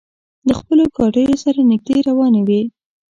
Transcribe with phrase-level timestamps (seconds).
[0.47, 2.61] له خپلو ګاډیو سره نږدې روانې وې.